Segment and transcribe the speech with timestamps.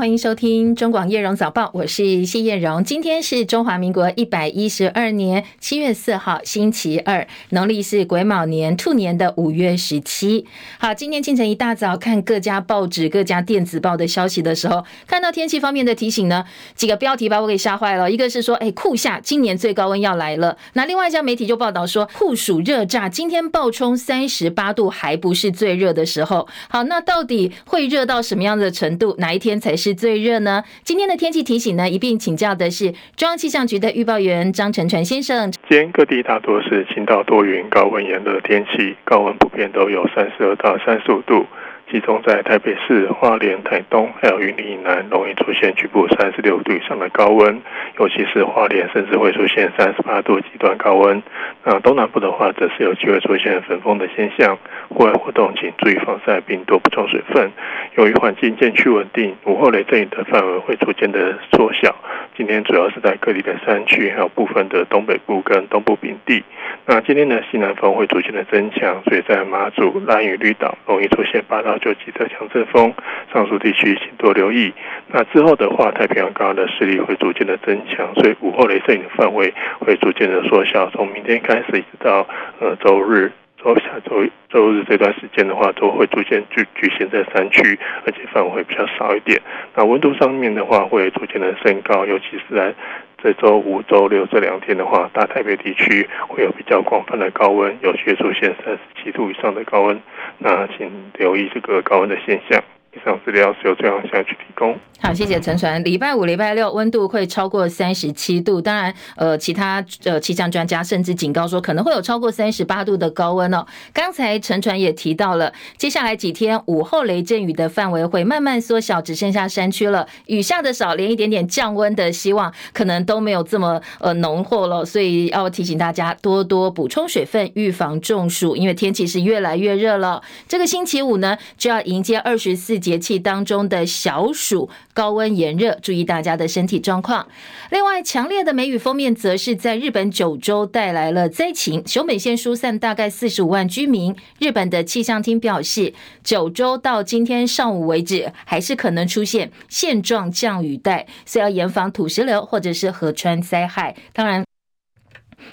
[0.00, 2.82] 欢迎收听中广叶荣早报，我是谢叶荣。
[2.82, 10.46] 今天是中华民国一百一十二年七月四号，星期二，农历是癸卯年兔年的五月十七。
[10.78, 18.10] 好，今天清晨一大早看各家报纸、各家电子报的消息的时候，看到天气方面的提醒呢，几个标题把我给吓坏了。
[18.10, 20.56] 一个是说，哎，酷夏今年最高温要来了。
[20.72, 26.48] 那另外一家媒体就报道说，酷暑热炸，今天暴冲三十八度，还不是最热的时候。
[26.70, 29.14] 好，那到底会热到什么样的程度？
[29.18, 29.89] 哪一天才是？
[29.94, 30.62] 最热呢？
[30.82, 35.50] 今天的天气提醒呢，一并请教的是中央气象局的预报员张成传先生。
[35.68, 41.46] 今天各地大多是晴到多云、高温炎热天气，高温普遍都有三十二到三十五度。
[41.90, 47.60] 集中在台北市、花莲、台东，还有云林以南，容易出现局部三十六度以上的高温，
[47.98, 51.20] 尤其是花莲，甚至会出现三十八度极端高温。
[51.64, 54.56] 那东南部的话，则是有机会出现粉风的现象。
[54.88, 57.50] 户外活动请注意防晒，并多补充水分。
[57.96, 61.92] 由于环境渐趋稳定，午后雷阵雨的范围会逐渐的缩小。
[62.40, 66.42] 今天主要是在各地的山区，还有部分的东北部跟东部平地。
[66.86, 72.94] 那今天的西南风会逐渐的增强，所以在马祖、兰屿、绿岛容易出现八到九级的强阵风，
[73.30, 74.72] 上述地区请多留意。
[75.08, 80.88] 那之后的话，太平洋高压的势力会逐渐的增强，所以午后雷阵雨的范围会逐渐的缩小。
[80.92, 82.26] 从明天开始一直到
[82.58, 83.30] 呃周日。
[83.62, 89.38] 周下周周日这段时间的话，都会逐渐局局限在山区，而且范围会比较少一点。
[89.74, 92.74] 那温度上面的话，会逐渐的升高，尤其是在
[93.22, 100.00] 这周五、周六这两天的话，大台北地区会有比较广泛的高温，有些出现三十七度以上的高温。
[100.38, 102.62] 那请留意这个高温的现象。
[102.92, 104.76] 以上资料是由中央气象局提供。
[105.02, 105.82] 好，谢谢陈传。
[105.82, 113.64] 礼拜五、礼拜六温度会超过三十七度，当然，呃，其他呃气象专家甚至警告说可能会有超过三十八度的高温哦。
[113.94, 120.06] 刚才陈传也提到了，接下来几天午后雷阵雨的范围会慢慢缩小，只剩下山区了。
[120.26, 124.84] 雨下的少，连一点点降温的希望可能都没有这么呃浓厚了。
[124.84, 130.22] 所以要提醒大家多多补充水分，预防中暑，因为天气是越来越热了。
[130.46, 137.28] 这个星期五呢，就要迎接二十四节气当中的小暑，高温炎热，注意大家的身体状况。
[137.70, 144.16] 另外，强烈的梅雨锋面则是在日本九州带来了灾情，熊本县疏散大概四十五万居民。
[144.38, 145.92] 日本的气象厅表示，
[146.24, 153.94] 九州到今天上午为止，还是可能出现线状降雨带，所以要严防土石流或者是河川灾害。
[154.12, 154.49] 当然。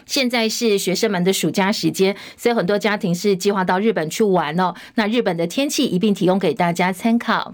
[0.07, 4.73] 现在是学生们的暑假时间，所以很多家庭是计划到日本去玩哦。
[4.95, 7.53] 那日本的天气一并提供给大家参考。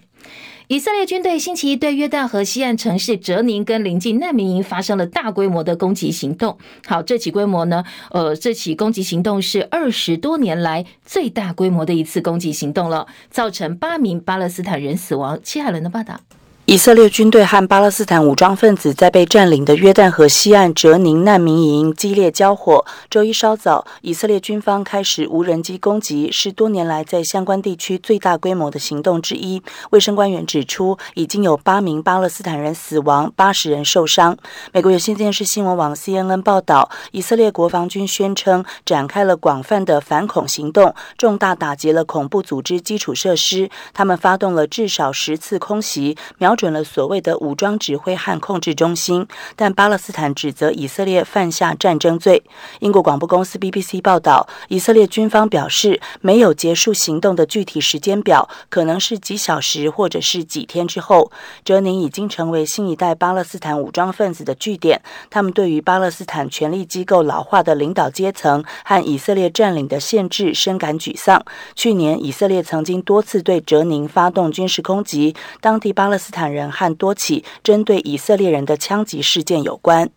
[0.70, 6.58] 以色列军队星期一对约旦河西岸城市哲宁跟邻近难民营发生了大规模的攻击行动。
[6.88, 15.38] 好，这起规模呢，呃，这起攻击行动是二十多年来最大规模的一次攻击行动了，造成八名巴勒斯坦人死亡。
[15.44, 16.22] 齐海伦的报道。
[16.66, 22.86] 以色列军队和巴勒斯坦武装分子在被占领的约旦河西岸哲宁难民营激烈交火。
[23.10, 29.62] 周一稍早，以色列军方开始无人机攻击，是多年来在相关地区最大规模的行动之一。
[29.90, 34.38] 卫生官员指出，已经有八名巴勒斯坦人死亡，八十人受伤。
[34.72, 43.70] 美国有线电视新闻网 CNN 报道，以色列国防军宣称展开了广泛的反恐行动，重大打击了恐怖组织基础设施。
[43.94, 52.44] 他们发动了至少十次空袭，瞄瞄准了所谓的武装指挥和控制中心，但巴勒斯坦指责以色列犯下战争罪。
[52.80, 61.32] 英国广播公司 BBC 报道，以色列军方表示，没有结束行动的具体时间表，可能是几小时或者是几天之后。
[61.66, 71.44] 哲宁已经成为新一代巴勒斯坦武装分子的据点，他们对于巴勒斯坦权力机构老化的领导阶层和以色列占领的限制深感沮丧。
[71.74, 76.43] 去年，以色列曾经多次对哲宁发动军事攻击，当地巴勒斯坦。
[76.52, 80.10] 人和多起针对以色列人的枪击事件有关。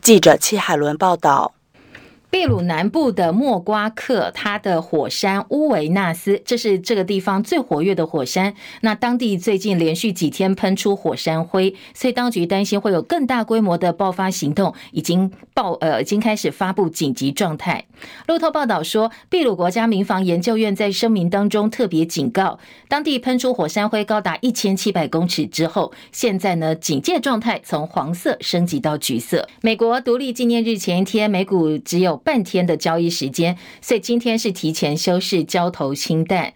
[0.00, 1.54] 记者戚海伦报道。
[2.32, 8.54] 秘鲁南部的莫瓜克，它的火山乌维纳斯，这是这个地方最活跃的火山。
[8.82, 17.86] 那当地最近连续几天喷出火山灰，所以当局担心会有更大规模的爆发行动，已经报呃已经开始发布紧急状态。
[18.28, 29.48] 路透报道说，秘鲁国家民防研究院在声明当中特别警告，当地喷出火山灰高达一千七百公尺之后，现在呢警戒状态从黄色升级到橘色。
[29.62, 36.52] 美国独立纪念日前一天，美股只有半天的交易时间，所以今天是提前休市，交投清淡。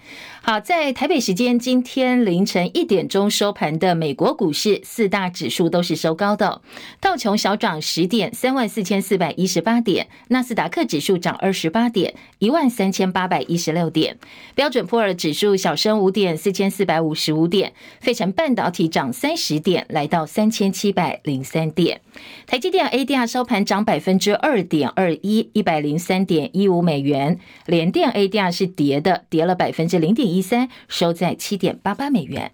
[0.47, 6.61] 好，在台北时间今天凌晨一点钟收盘的美国股市四大指数都是收高的，
[7.01, 14.17] 道琼小涨十点，三万四千四百一十八点；纳斯达克指数涨二十八点，一万三千八百一十六点；
[14.55, 17.71] 标准普尔指数小升五点，四千四百五十五点；
[18.01, 22.01] 费城半导体涨三十点，来到三千七百零三点；
[22.47, 32.53] 台积电 ADR 收盘涨百分之二点二一，一百零三点一五美元；联电 ADR 是跌的，跌了百分之零点一三，收在七点八八美元。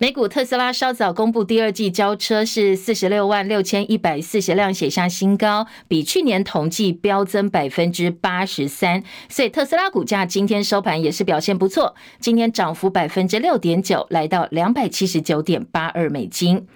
[0.00, 9.02] 美股特斯拉稍早公布第二季交车是四十六万六千一百四十辆，写下新高，比去年同季飙增百分之八十三。
[9.28, 16.68] 所以特斯拉股价今天收盘也是表现不错，今天涨幅百分之六点九，来到两百七十九点八二美金。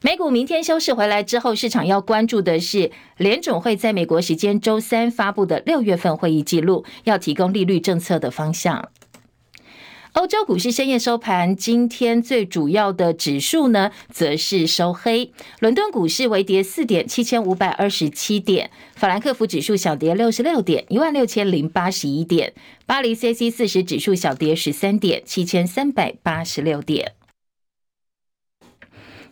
[0.00, 8.90] 美股明天休市回来之后，市场要关注的是联准会在美国时间周三发布的六月份会议记录，要提供利率政策的方向。
[10.12, 15.32] 欧洲股市深夜收盘，今天最主要的指数呢，则是收黑。
[15.58, 22.50] 伦敦股市微跌四点，七千五百二十七点；法兰克福指数小跌六十六点，一万六千零八十一点；
[22.86, 27.17] 巴黎 c c 四十指数小跌十三点，七千三百八十六点。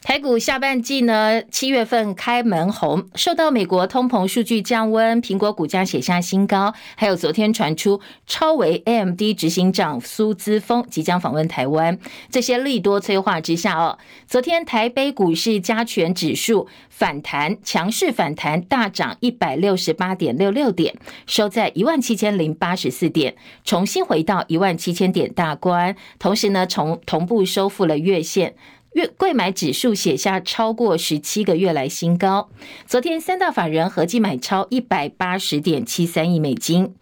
[0.02, 11.98] 台股下半季呢，七月份开门红，受到美国通膨数据降温，苹果股价写下新高，还有昨天传出超微 AMD 执行长苏姿丰即将访问台湾，
[12.30, 13.98] 这些利多催化之下哦，
[14.28, 20.94] 昨天台北股市加权指数反弹，强势反弹大涨一百六十八点六六点，
[21.26, 23.34] 收在一万七千零八十四点，
[23.64, 28.54] 重新回到一万七千点大关，同时呢，从同步收复了月线。
[28.96, 32.48] 月柜买指数写下超过十七个月来新高。
[32.86, 36.94] 昨天三大法人合计买超一百八十点七三亿美金。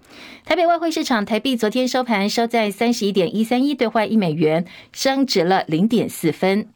[0.44, 6.66] 台北外汇市场台币昨天收盘收在三十一点一三一兑换一美元，升值了零点四分。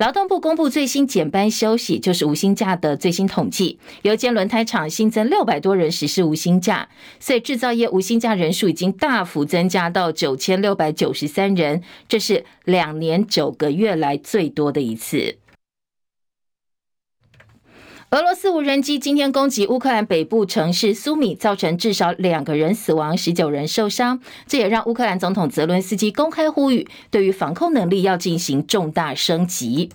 [0.00, 3.78] 劳动部公布最新减班休息，就是无薪假的最新统计。
[4.00, 6.88] 有间轮胎厂新增六百多人实施无薪假，
[7.18, 15.36] 所以制造业无薪假人数已经大幅增加到九千六百九十三人，这是两年九个月来最多的一次。
[18.10, 24.18] 俄罗斯无人机今天攻击乌克兰北部城市苏米，造成至少两个人死亡，十九人受伤。
[24.48, 29.90] 这也让乌克兰总统泽伦斯基公开呼吁，对于防空能力要进行重大升级。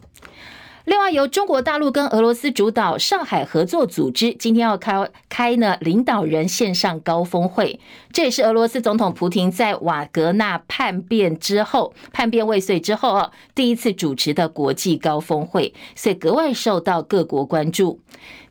[0.86, 7.82] 另外，由中国大陆跟俄罗斯主导上海合作组织今天要开开呢领导人线上高峰会，
[8.16, 18.00] 这也是俄罗斯总统普廷在瓦格纳叛变之后叛变未遂之后哦，第一次主持的国际高峰会，所以格外受到各国关注。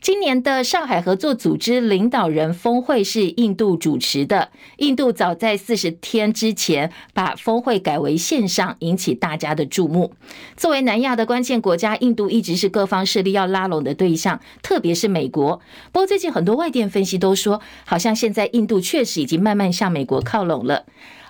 [0.03, 4.51] 今年的上海合作组织领导人峰会是印度主持的。
[4.77, 10.13] 印度早在四十天之前把峰会改为线上，引起大家的注目。
[10.59, 15.59] 作为南亚的关键国家，印度一直是各方势力要拉拢的对象，特别是美国。
[15.91, 20.85] 不过最近很多外电分析都说，好像现在印度确实已经慢慢向美国靠拢了。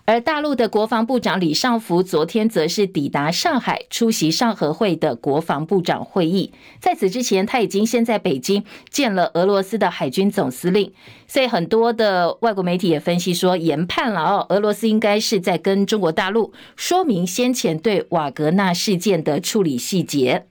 [0.06, 6.52] 而大陆的国防部长李尚福昨天则是抵达上海出席上合会的国防部长会议。
[6.78, 10.92] 在此之前，他已经先在北京见了俄罗斯的海军总司令。
[11.26, 20.48] 所以很多的外国媒体也分析说，研判了哦，俄罗斯应该是在跟中国大陆说明先前对瓦格纳事件的处理细节。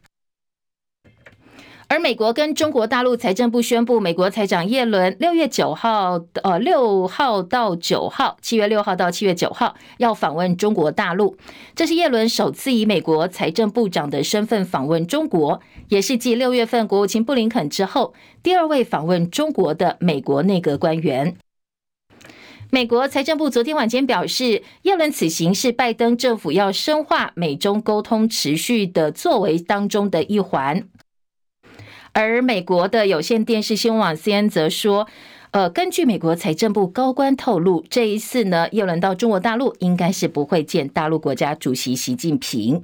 [1.94, 11.38] 而美国跟中国大陆财政部宣布，美国财长叶伦六月九号，呃，六号到九号，七月六号到七月九号要访问中国大陆。
[11.76, 21.36] 这是叶伦首次以美国财政部长的身份访问中国，也是继六月份国务卿布林肯之后第二位访问中国的美国内阁官员。
[22.72, 30.88] 美国财政部昨天晚间表示，叶伦此行是拜登政府要深化美中沟通持续的作为当中的一环。
[32.14, 35.08] 而美国的有线电视新闻网 CN 则说，
[35.50, 42.84] 呃，根据美国财政部高官透露，这一次呢，又轮到中国大陆应该是不会见大陆国家主席习近平。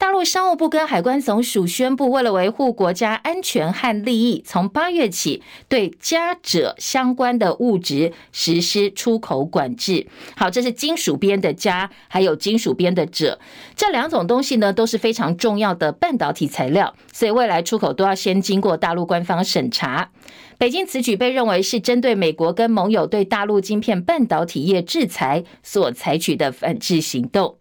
[0.00, 10.06] 大陆商务部跟海关总署宣布，为了维护国家安全和利益，从八月起对镓鍺相关的物质实施出口管制。
[10.34, 13.36] 好，这是金属边的镓，还有金属边的鍺，
[13.76, 20.10] 这两种东西呢都是非常重要的半导体材料，所以未来出口都要先经过大陆官方审查。
[20.56, 27.58] 北京此举被认为是针对美国跟盟友对大陆晶片半导体业制裁所采取的反制行动。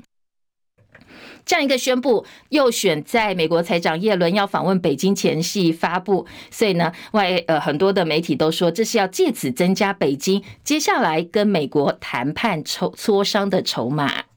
[1.50, 14.29] 这样一个宣布，又选在美国财长耶伦要访问北京前夕发布，所以呢，外呃很多的媒体都说，这是要借此增加北京接下来跟美国谈判筹磋商的筹码。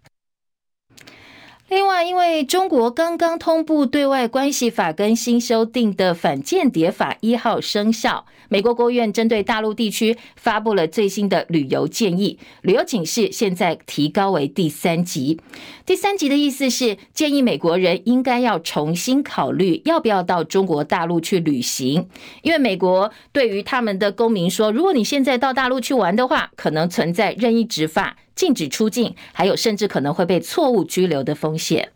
[1.73, 15.41] 另外，因为中国刚刚通布对外关系法跟新修订的反间谍法一号生效，美国国务院针对大陆地区发布了最新的旅游建议，旅游警示现在提高为第三级。
[15.87, 22.07] 第三级的意思是建议美国人应该要重新考虑要不要到中国大陆去旅行，
[22.43, 28.19] 因为美国对于他们的公民说，如果你现在到大陆去玩的话，可能存在任意执法。
[28.43, 31.93] 禁止出境，还有甚至可能会被错误拘留的风险。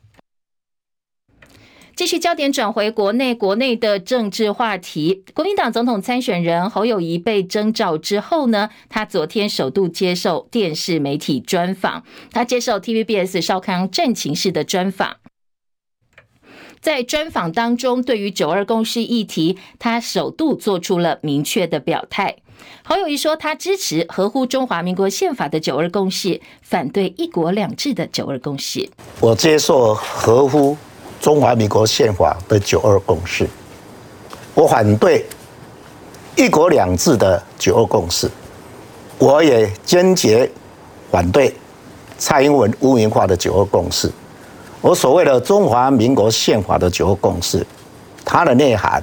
[1.96, 5.24] 继续焦点转回国内，国内的政治话题。
[5.34, 12.04] 国民党总统参选人侯友谊被征召之后呢，他昨天首度接受电视媒体专访。
[12.30, 15.16] 他接受 TVBS 少康战情室的专访，
[16.80, 22.36] 在专访当中，对于九二共识议题，他首度做出了明确的表态。
[22.85, 28.88] 侯友宜说，他支持合乎中华民国宪法的九二共识，反对一国两制的九二共识。
[29.20, 30.76] 我接受合乎
[31.20, 33.49] 中华民国宪法的九二共识，
[34.54, 35.26] 我反对
[36.37, 38.30] 一国两制的九二共识，
[39.18, 40.49] 我也坚决
[41.11, 41.52] 反对
[42.18, 44.11] 蔡英文污名化的九二共识。
[44.80, 47.66] 我所谓的中华民国宪法的九二共识，
[48.25, 49.02] 它的内涵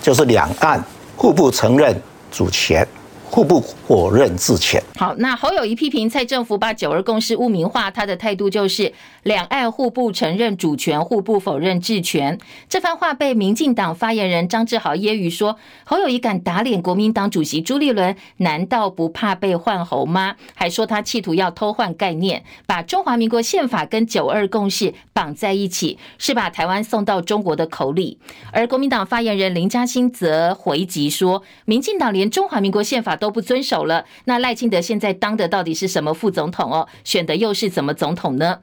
[0.00, 0.82] 就是两岸
[1.16, 2.00] 互不承认
[2.38, 2.86] 主权。
[3.30, 4.82] 互不否认治权。
[4.96, 8.92] 好，那侯友谊批评蔡政府把九二共识污名化，他的态度就是
[9.22, 12.38] 两岸互不承认主权，互不否认治权。
[12.68, 28.18] 这番话被民进党发言人张志豪揶揄说：“侯友谊敢打脸国民党主席朱立伦，难道不怕被换侯吗？”还说他企图要偷换概念，把中华民国宪法跟九二共识绑在一起，是把台湾送到中国的口里。
[28.52, 36.88] 而国民党发言人林嘉欣则回击说：“民进党连中华民国宪法。”都不遵守了，那赖清德现在当的到底是什么副总统哦？
[37.04, 38.60] 选的又是怎么总统呢？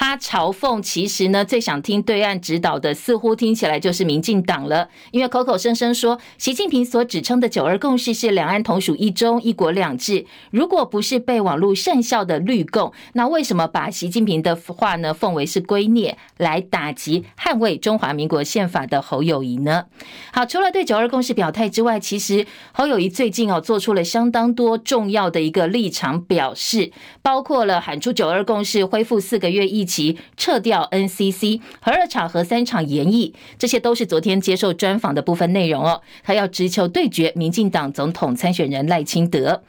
[0.00, 10.24] 他嘲讽，其实呢，最想听对岸指导的，似乎听起来就是民进党了，因为口口声声说习近平所指称的九二共识是两岸同属一中、一国两制。
[10.52, 19.86] 如果不是被网络讪笑的绿共，那为什么把习近平的话呢奉为是圭臬，来打击捍卫中华民国宪法的侯友谊呢？
[20.32, 29.87] 好，除了对九二共识表态之外，其实侯友谊最近哦做出了相当多重要的一个立场表示，包括了喊出九二共识恢复四个月疫。
[29.88, 36.02] 其撤掉 NCC 核二厂、核三厂延役，这些都是昨天接受专访的部分内容哦。
[36.22, 39.62] 他要直球对决民进党总统参选人赖清德。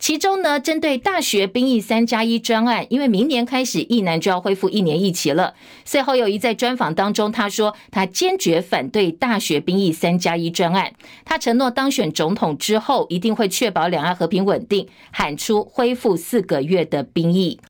[0.00, 10.90] 其中呢，针对大学兵役三加一专案，因为明年开始役男就要恢复一年役期了，所以侯友宜在专访当中他说，他坚决反对大学兵役三加一专案。
[11.26, 17.60] 他承诺当选总统之后，一定会确保两岸和平稳定，喊出恢复四个月的兵役。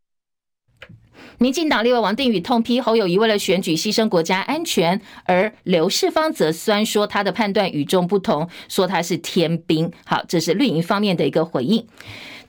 [1.43, 9.91] 民进党立委王定宇痛批侯友谊为了选举牺牲国家安全，而刘世芳则酸说他的判断与众不同，说他是天兵。
[10.05, 11.87] 好，这是绿营方面的一个回应。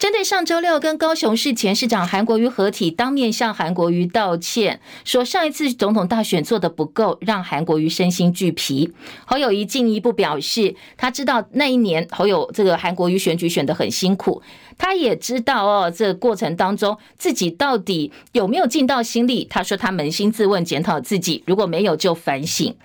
[0.01, 8.91] 针对上周六跟高雄市前市长韩国瑜合体，当面向韩国瑜道歉，说上一次总统大选做得不够，让韩国瑜身心俱疲。
[9.25, 14.41] 侯友宜进一步表示，他知道那一年侯友这个韩国瑜选举选得很辛苦，
[14.75, 19.45] 他也知道哦，这个过程当中自己到底有没有尽到心力。
[19.47, 22.75] 他说他扪心自问，检讨自己，如果没有就反省。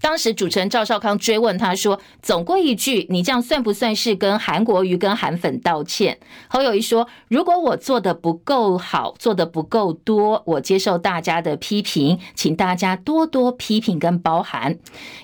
[0.00, 14.78] 当时主持人赵少康追问他说：“总归一句，你这样算不算是跟韩国瑜跟韩粉道歉？”侯友谊说：“如果我做的不够好，做的不够多，我接受大家的批评，请大家多多批评跟包涵。”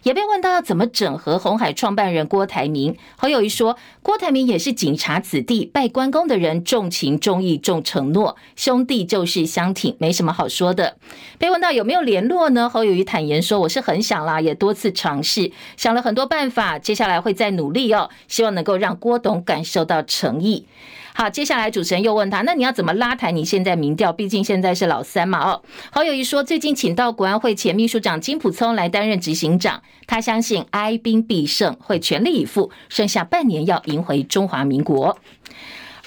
[0.05, 10.99] 也被问到要怎么整合红海创办人郭台铭，侯友谊说：“郭台铭也是警察子弟，拜关公的人，重情重义重承诺，兄弟就是相挺，没什么好说的。”
[11.39, 12.69] 被问到有没有联络呢？
[12.69, 20.67] 侯友谊坦言说：“我是很想啦，也多。”多次尝试，想了很多办法，接下来会再努力哦，希望能够让郭董感受到诚意。
[21.15, 24.13] 好，接下来主持人又问他，那你要怎么拉抬你现在民调？
[24.13, 25.39] 毕竟现在是老三嘛。
[25.39, 35.17] 哦，侯友宜说，最近请到国安会前秘书长金溥聪来担任执行长，他相信哀兵必胜，会全力以赴，剩下半年要赢回中华民国。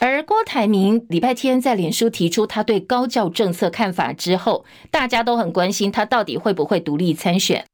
[0.01, 7.65] 而郭台铭礼拜天在脸书提出他对高教政策看法之后，大家都很关心他到底会不会独立参选。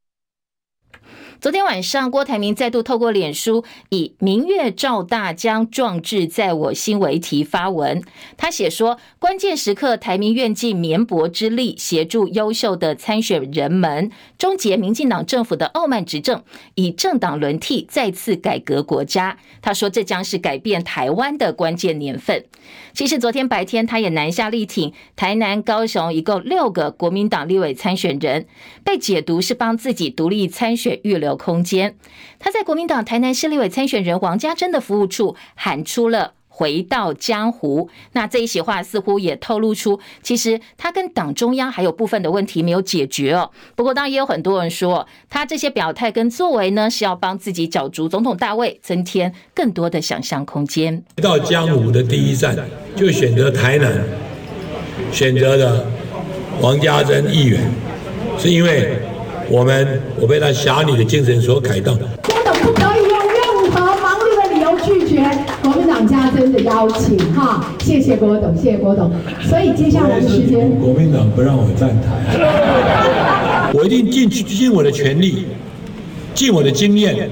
[1.45, 8.01] 昨天晚上，郭台铭再度透过脸书以“明月照大江，壮志在我心”为题发文。
[8.35, 14.09] 他写说：“关键时刻，台铭愿尽绵薄之力，协助优秀的参选人们，
[14.39, 22.43] 终结民进党政府的傲慢执政，以政党轮替再次改革国家。”他说：“这将是改变台湾的关键年份。”
[22.95, 28.47] 其实昨天白天，他也南下力挺台南、高雄一共六个国民党立委参选人，
[28.85, 31.97] 被解读是帮自己独立参选预留空间。
[32.39, 37.89] 他在国民党台南市立委参选人王家珍的服务处喊出了“回到江湖”。
[38.13, 43.51] 那这一席话似乎也透露出，其实他跟党中央还有部分的问题没有解决哦。
[43.75, 51.03] 不过，当然也有很多人说，他这些表态跟作为呢，是要帮自己角逐总统大位，增添更多的想象空间。
[51.17, 52.55] 回到江湖的第一站
[52.95, 54.03] 就选择台南，
[55.11, 55.85] 选择了
[56.61, 57.59] 王家珍议员，
[58.39, 58.97] 是因为。
[59.47, 61.95] 我们我被他侠女的精神所感动。
[61.95, 65.21] 郭董不可以用任何盲目的理由拒绝
[66.07, 69.11] 家珍的邀请，哈，谢谢郭董，谢谢郭董。
[69.43, 75.47] 所以接下来的时间，国民党不让我站台， 我一定尽尽我的全力，
[76.33, 77.29] 尽我的经验，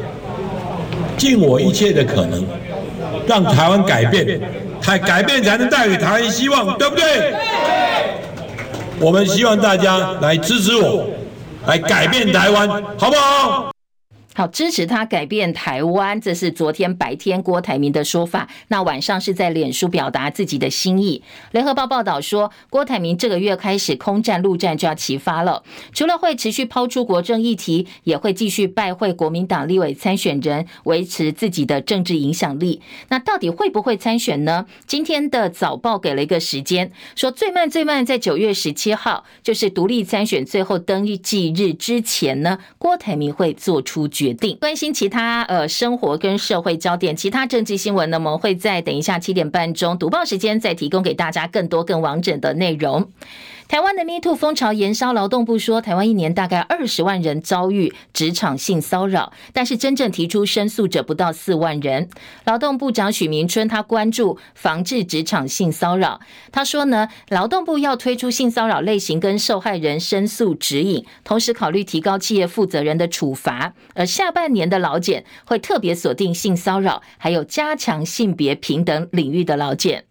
[1.18, 2.44] 尽我一切的可能，
[3.28, 4.40] 让台湾改变，
[4.82, 7.34] 才改变才能带给台湾希望，对不对？
[9.00, 11.06] 我们希望大家来支持我。
[11.66, 13.73] 来改变台湾，好不好？
[14.36, 18.50] 好，支持他改变台湾，这是昨天白天郭台铭的说法。
[18.70, 21.22] 那晚上是在脸书表达自己的心意。
[21.52, 25.62] 联合报报道说，郭台铭这个月开始空战、陆战就要齐发了。
[25.94, 32.82] 除了会持续抛出国政议题，也会继续拜会国民党立委参选人，维持自己的政治影响力。
[33.10, 34.66] 那到底会不会参选呢？
[34.88, 44.23] 今天的早报给了一个时间，说最慢最慢在九月十七号，就是独立参选最后登记日之前呢，郭台铭会做出决。
[44.24, 53.10] 决定关心其他呃生活跟社会焦点，其他政治新闻呢，我们会在等一下七点半钟读报时间再提供给大家更多更完整的内容。
[53.74, 62.08] 台湾的 Me Too 风潮延烧，劳动部说，台湾一年大概二十万人遭遇职场性骚扰，但是真正提出申诉者不到四万人。
[62.46, 66.20] 劳动部长许明春他关注防治职场性骚扰，
[66.52, 73.74] 他说呢，劳动部要推出性骚扰类型跟受害人申诉指引，同时考虑提高企业负责人的处罚。
[73.96, 80.06] 而下半年的劳检会特别锁定性骚扰，还有加强性别平等领域的劳检。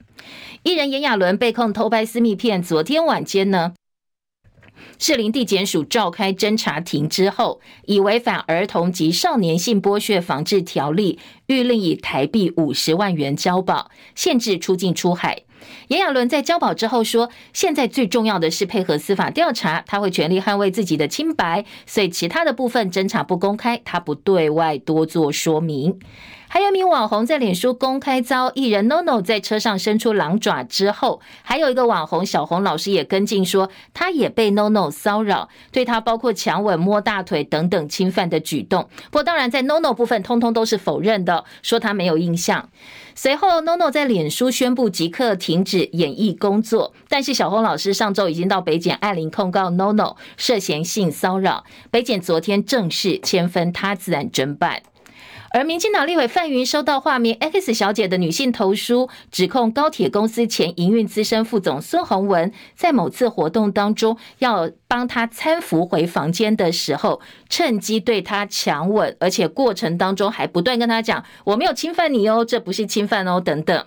[0.63, 3.75] 艺人炎亚纶被控偷拍私密片，昨天晚间呢，
[4.99, 15.43] 士林地检署召开侦查庭之后，以违反儿童及少年性剥削防治条例，諭令以台币五十万元交保，限制出境出海。
[15.89, 26.01] 炎亚纶在交保之后说：“现在最重要的是配合司法调查，他会全力捍卫自己的清白，所以其他的部分侦查不公开，他不对外多做说明。”
[26.53, 38.87] 还有一名网红在脸书公开遭艺人 NONO 在车上伸出狼爪之后，还有一个网红小红老师也跟进说，他也被 NONO 骚扰，对他包括强吻、摸大腿等等侵犯的举动。
[39.05, 42.69] 不过当然在 NONO 部分，通通都是否认的，说他没有印象。
[43.15, 54.83] 随后 NONO 在脸书宣布即刻停止演艺工作，但是小红老师上周已经到北检艾琳控告 NONO 涉嫌性骚扰，北检昨天正式签分他自然侦办。
[55.53, 73.87] 而民进党立委范云收到化名 X 小姐的女性投书，指控高铁公司前营运资深副总孙宏文在某次活动当中要帮他搀扶回房间的时候，趁机对他强吻，而且过程当中还不断跟他讲：“我没有侵犯你哦，这不是侵犯哦。”等等。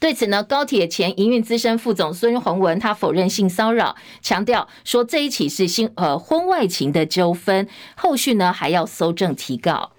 [0.00, 9.92] 对此呢，高铁前营运资深副总孙宏文他否认性骚扰，强调说这一起是新呃婚外情的纠纷，后续呢还要搜证提告。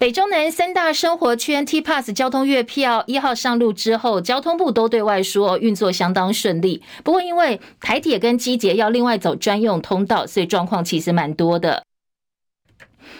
[0.00, 6.82] 北中南三大生活圈 T Pass 交通月票一号上路之后，交通部都对外说运作相当顺利。
[7.04, 11.84] 不过因为台铁跟机捷要另外走专用通道，所以状况其实蛮多的。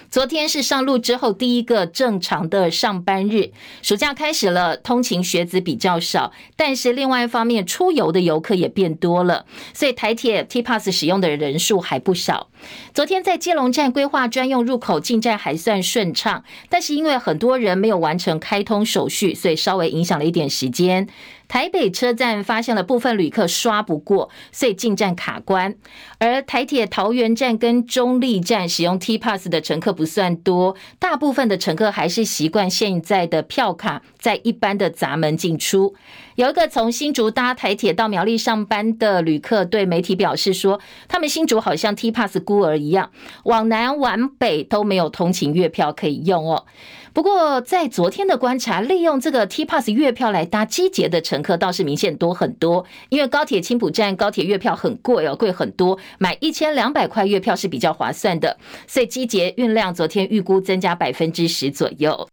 [0.09, 3.51] 昨天是上路之后第一个正常的上班日，
[3.83, 12.50] 暑假开始了，通勤学子比较少，但是另外一方面出游的游客也变多了，所以台铁 T Pass 使用的人数还不少。
[12.95, 21.09] 昨天在基隆站规划专用入口进站还算顺畅，但是因为很多人没有完成开通手续，所以稍微影响了一点时间。
[21.49, 25.75] 台北车站发现了部分旅客刷不过，所以进站卡关。
[26.19, 35.97] 而台铁桃园站跟中立站使用 T Pass 的乘客不算多，大部分的乘客还是习惯现在的票卡，在一般的闸门进出。
[36.41, 43.11] 有一个从新竹搭台铁到苗栗上班的旅客对媒体表示说，他们新竹好像 T-Pass 孤儿一样，
[43.45, 46.65] 往南往北都没有通勤月票可以用哦。
[47.13, 52.87] 不过，在昨天的观察，利用这个 T-Pass 月票来搭机捷的乘客倒是明显多很多。
[53.11, 58.57] 因为高铁青埔站高铁月票很贵哦，贵很多，买一千两百块月票是比较划算的。
[58.87, 62.31] 所以机捷运量昨天预估增加百分之十左右。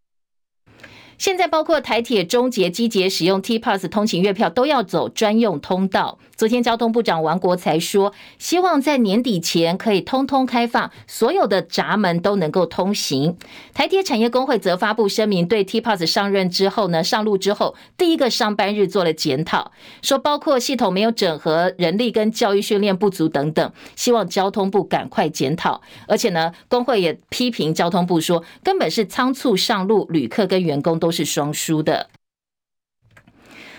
[1.17, 6.19] 现在包括台铁、中捷、机捷使用 T-Pass 通勤月票都要走专用通道。
[6.37, 13.35] 昨天交通部长王国材说，希望在年底前可以通通开放，所有的闸门都能够通行。
[13.73, 19.71] 台铁产业工会则发布声明，对 T-Pass 上任之后呢，上路之后第一个上班日做了检讨，
[20.03, 25.81] 说包括系统没有整合、人力跟教育训练不足等等，希望交通部赶快检讨。
[26.07, 32.09] 而且呢，工会也批评交通部说，根本是仓促上路，旅客跟员工都是双输的。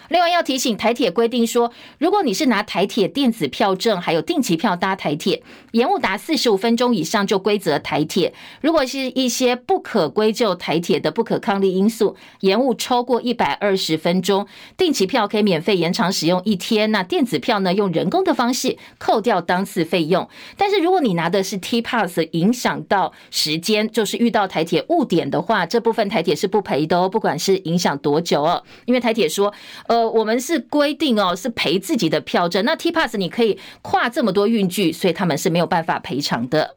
[0.09, 5.43] 另外要提醒，台铁规定说，如果你是拿台铁电子票证还有定期票搭台铁，
[5.73, 14.47] 延误达四十五分钟以上就归责台铁；如果是一些不可归咎台铁的不可抗力因素，延误超过一百二十分钟，
[14.79, 20.27] 定期票可以免费延长使用一天，那电子票呢，用人工的方式扣掉当次费用。
[20.57, 29.53] 但是如果你拿的是 T-Pass，影响到时间，就是遇到台铁误点的话，这部分台铁是不赔的哦，不管是影响多久哦，因为台铁说，
[29.87, 29.98] 呃。
[29.99, 32.65] 呃，我们是规定哦，是赔自己的票证。
[32.65, 36.77] 那 T-Pass 你可以跨这么多运距，所以他们是没有办法赔偿的。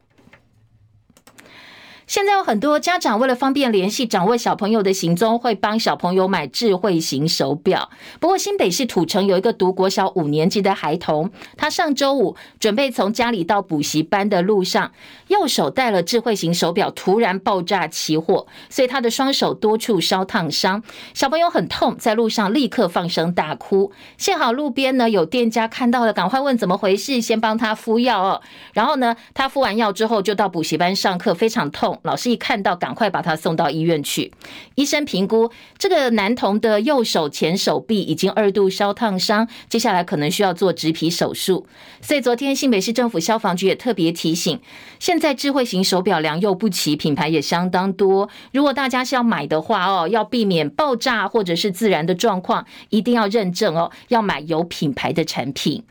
[2.12, 7.88] 现在有很多家长为了方便联系、掌握小朋友的行踪，会帮小朋友买智慧型手表。
[8.20, 14.92] 不过新北市土城有一个读国小五年级的孩童，他上周五准备从家里到补习班的路上，
[15.28, 20.82] 右手戴了智慧型手表，突然爆炸起火，所以他的双手多处烧烫伤。
[21.14, 23.90] 小朋友很痛，在路上立刻放声大哭。
[24.18, 28.42] 幸好路边呢有店家看到了，赶快问怎么回事，先帮他敷药哦。
[28.74, 31.98] 然后呢，他敷完药之后就到补习班上课，非常痛。
[32.02, 34.32] 老师一看到，赶快把他送到医院去。
[34.74, 41.66] 医生评估，这个男童的右手前手臂已经二度烧烫伤，接下来可能需要做植皮手术。
[42.00, 44.60] 所以昨天新北市政府消防局也特别提醒，
[44.98, 48.28] 现在智慧型手表良莠不齐，品牌也相当多。
[48.52, 55.84] 如果大家是要买的话哦，要避免爆炸或者是自燃的状况，一定要认证哦，要买有品牌的产品。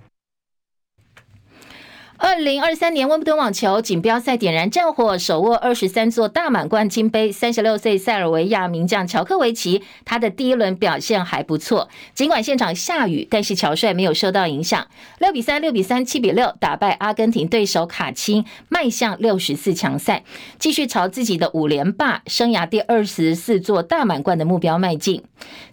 [2.23, 7.31] 二零二三年温布顿网球锦标赛点燃战火，手握二十三座大满贯金杯。
[7.31, 11.89] 三十六岁塞尔维亚名将乔科维奇，他的第一轮表现还不错。
[12.13, 14.85] 尽管现场下雨，但是乔帅没有受到影响。
[15.17, 20.23] 六比三、六比三、七比六打败阿根廷对手卡钦，迈向六十四强赛，
[20.59, 25.23] 继续朝自己的五连霸、生涯第二十四座大满贯的目标迈进。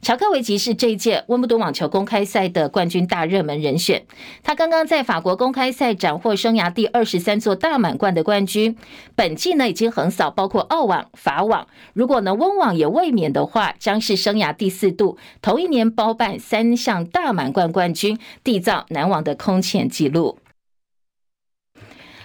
[0.01, 4.07] 乔科维奇是这一届温布顿网球公开赛的冠军大热门人选。
[4.43, 6.38] 他刚刚在法国公开赛斩获。
[6.39, 8.77] 生涯第二十三座大满贯的冠军，
[9.15, 20.39] 本季呢已经横扫包括澳网、法网，如果呢温网也卫冕的话，将是生涯第四度同一年包办三项大满贯冠军，缔造男网的空前纪录。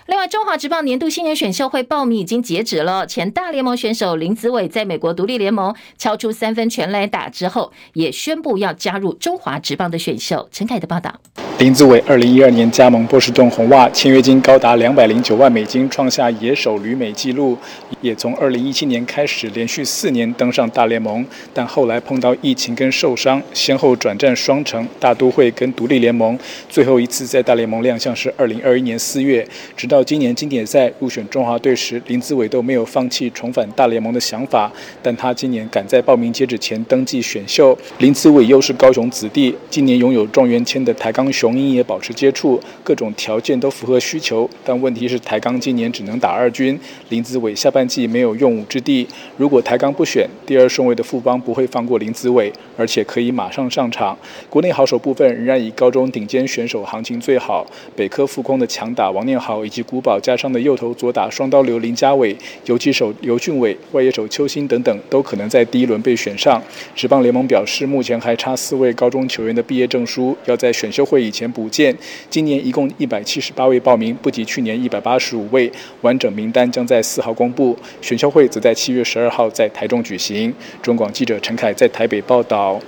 [0.08, 3.08] 另外，中华职棒年度新人选秀会报名已经截止了。
[3.08, 10.50] 前大联盟选手林子伟在美国独立联盟敲出三分全垒打之后，也宣布要加入中华职棒的选秀。
[10.52, 11.14] 陈凯的报道。
[11.60, 17.58] 林子伟二零一二年加盟波士顿红袜，签约金高达两百零九万美金，创下野手旅美纪录。
[18.02, 26.38] 也从二零一七年开始连续四年登上大联盟，但后来碰到疫情跟受伤，先后转战双城、大都会跟独立联盟。
[26.68, 29.48] 最后一次在大联盟亮相是二零二一年四月。
[29.78, 34.72] 直到到今年经典赛入选中华队时，林子伟都没有放弃重返大联盟的想法。
[35.04, 37.78] 但他今年赶在报名截止前登记选秀。
[38.00, 44.50] 林子伟又是高雄子弟，今年拥有状元签的台钢雄鹰也保持接触，各种条件都符合需求。
[44.66, 46.80] 但问题是台钢今年只能打二军，
[47.10, 49.08] 林子伟下半季没有用武之地。
[49.38, 54.18] 如果台钢不选，第二顺位的富邦不会放过林子伟，而且可以马上上场。
[54.50, 57.64] 国内好手部分仍然以高中顶尖选手行情最好，
[57.96, 66.62] 北科复工的强打王念豪以及古堡加上的右投左打双刀流林家伟、游击手刘俊伟、外野手邱心等等，都可能在第一轮被选上。
[66.96, 71.96] 职棒联盟表示，目前还差四位高中球员的毕业证书，要在选秀会以前补件。
[72.30, 75.72] 今年一共一百七十八位报名，不及去年一百八十五位。
[76.02, 80.54] 完整名单将在四号公布，选秀会则在七月十二号在台中举行。
[80.82, 82.80] 中广记者陈凯在台北报道。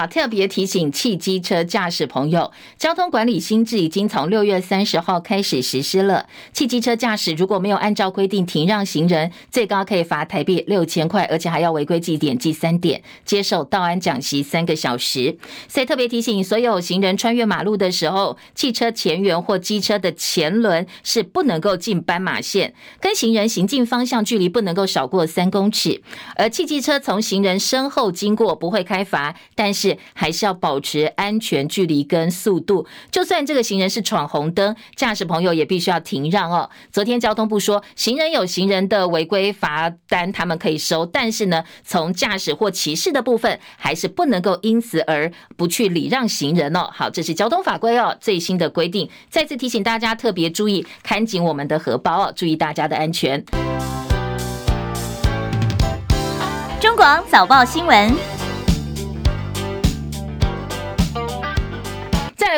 [0.00, 6.24] 好，特别提醒汽机车驾驶朋友，交通管理新制已经从六月三十号开始实施了。
[6.54, 15.36] 汽机车驾驶如果没有按照规定停让行人，最高可以罚台币六千块，而且还要违规记点记三点，接受道安讲习三个小时。
[15.68, 26.00] 所以特别提醒所有行人穿越马路的时候，汽车前缘或机车的前轮是不能够进斑马线，跟行人行进方向距离不能够少过三公尺。
[26.36, 32.86] 而汽机车从行人身后经过不会开罚，但是还是要保持安全距离跟速度。
[33.10, 36.68] 就算这个行人是闯红灯，驾驶朋友也必须要停让哦。
[36.92, 46.90] 昨天交通部说，行人有行人的违规罚单，他们可以收，但是呢，从驾驶或骑士的部分，还是不能够因此而不去礼让行人哦。
[46.92, 49.08] 好，这是交通法规哦最新的规定。
[49.28, 53.44] 再次提醒大家特别注意，看紧我们的荷包哦，注意大家的安全。
[56.80, 58.39] 中广早报新闻。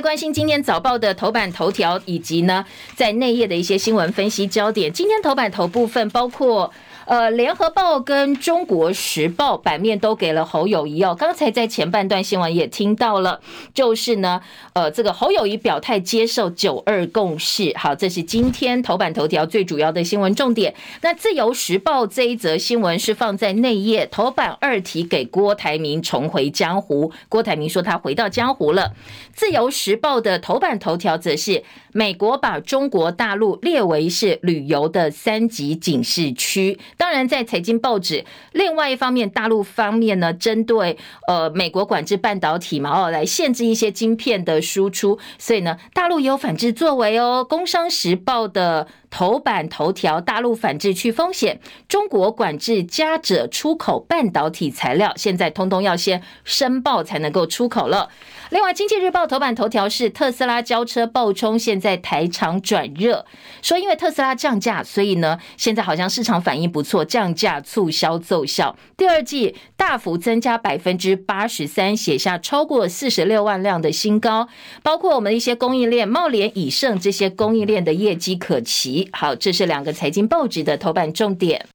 [0.03, 4.93] 关心今天早报的头版头条，以及呢在内页的一些新闻分析焦点。
[4.93, 6.71] 今天头版头部分包括。
[7.07, 11.15] 呃，联合报跟中国时报版面都给了侯友宜哦。
[11.19, 13.41] 刚才在前半段新闻也听到了，
[13.75, 14.41] 就是呢，
[14.73, 17.73] 呃，这个侯友宜表态接受九二共识。
[17.77, 20.75] 好，这是今天头版头条最主要的新闻重点。
[21.03, 27.13] 那自由时报这一则新闻是放在内页头版二题，给郭台铭重回江湖。
[27.29, 28.93] 郭台铭说他回到江湖了。
[29.35, 36.79] 自由时报的头版头条则是美国把中国大陆列为是旅游的三级警示区。
[36.97, 47.45] 当然，在财经报纸，另外一方面，大陆方面呢，针对呃美国管制半导体嘛，哦，来限制一些晶片的输出，所以呢，大陆也有反制作为哦。
[47.49, 58.09] 工商时报的头版头条：大陆反制去风险，中国管制加者出口半导体材料，现在通通要先申报才能够出口了。
[58.51, 63.25] 另外，经济日报头版头条是特斯拉交车爆冲，现在台厂转热，
[63.63, 74.49] 说因为特斯拉降价，所以呢，现在好像市场反应不错，降价促销奏效，第二季大幅增加百分之八十三，写下超过四十六万辆的新高，
[74.83, 79.09] 包括我们一些供应链，茂联、以盛这些供应链的业绩可期。
[79.13, 81.67] 好，这是两个财经报纸的头版重点。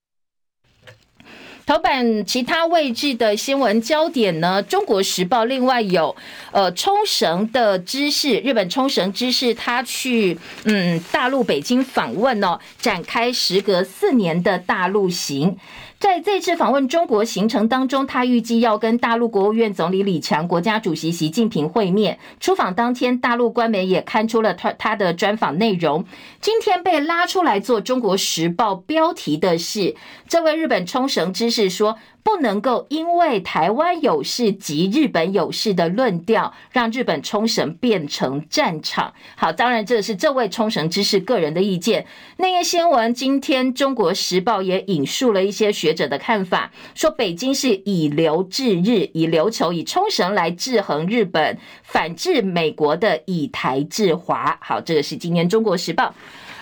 [1.67, 4.63] 头版其他位置的新闻焦点呢？
[4.63, 6.15] 中国时报另外有
[6.53, 15.57] 呃冲绳的知识，日本冲绳知识他去嗯大陆北京访问哦，展开时隔四年的大陆行。
[15.99, 22.19] 在这次访问中国行程当中，他预计要跟大陆国务院总理李强、国家主席习近平会面。
[22.39, 26.05] 出访当天，大陆官媒也刊出了他他的专访内容。
[26.39, 29.95] 今天被拉出来做《中国时报》标题的是，
[30.27, 31.97] 这位日本冲绳知事说。
[32.27, 39.13] 不能够因为台湾有事及日本有事的论调，让日本冲绳变成战场。
[39.37, 42.05] 好，当然这是这位冲绳知识个人的意见。
[42.35, 54.59] 那页新闻，今天《中国时报》也引述了一些学者的看法，说北京是以琉制日，以琉球、以冲绳来制衡日本，反制美国的以台制华。
[54.61, 56.03] 好，这个是今天《中国时报》。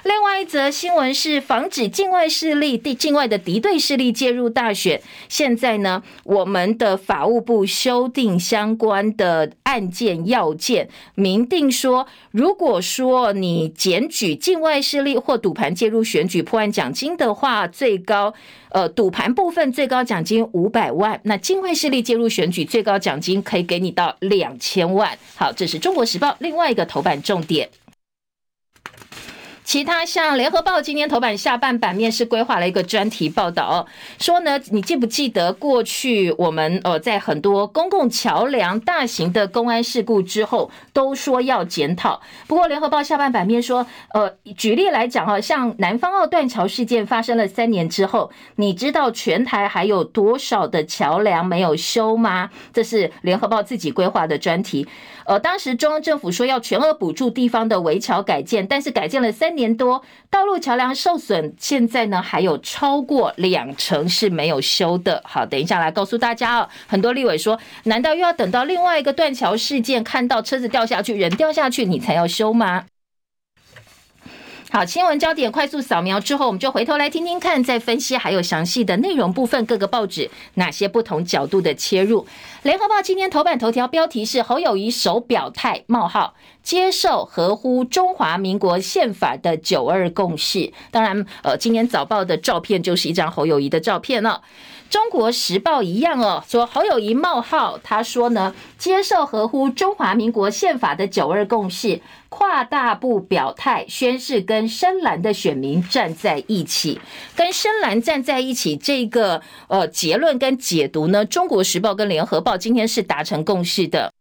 [0.05, 5.01] 另外一则新闻是防止境外势力、地境外的敌对势力介入大选。
[5.27, 18.31] 现在呢，我们的法务部修订相关的案件要件，明定说，如果说你检举境外势力或赌盘介入选举破案奖金的话，最高
[18.69, 25.17] 呃赌盘部分最高奖金五百万，那境外势力介入选举最高奖金可以给你到两千万。
[25.33, 27.67] 好，这是中国时报另外一个头版重点。
[29.65, 33.87] 其他像联合报今天头版下半版面是规划了一个专题报道，
[34.19, 52.51] 说呢，你记不记得过去我们呃在很多公共桥梁大型的公安事故之后都说要检讨，不过联合报下半版面说，呃，举例来讲哈，像南方澳断桥事件发生了三年之后，你知道全台还有多少的桥梁没有修吗？
[52.71, 54.87] 这是联合报自己规划的专题。
[55.25, 65.21] 呃，当时中央政府说要全额补助地方的围桥改建，但是改建了三年多，道路桥梁受损，现在呢还有超过两成是没有修的。
[65.25, 72.85] 好，等一下来告诉大家哦，很多立委说，难道又要等到另外一个断桥事件，看到车子掉下去，人掉下去，你才要修吗？
[74.71, 82.25] 好，新闻焦点快速扫描之后，我们就回头来听听看，再分析还有详细的内容部分，各个报纸哪些不同角度的切入。
[82.63, 90.73] 联合报今天头版头条标题是侯友宜首表态冒号接受合乎中华民国宪法的九二共识。
[90.89, 94.41] 当然，呃，今天早报的照片就是一张侯友宜的照片了。
[94.89, 106.99] 中国时报一样哦，说侯友谊冒号，他说呢，接受合乎中华民国宪法的九二共识，跨大步表态宣誓跟深蓝的选民站在一起，
[107.35, 114.11] 跟深蓝站在一起这个呃结论跟解读呢，中国时报跟联合报今天是达成共识的。